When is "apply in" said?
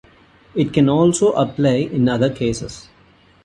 1.33-2.09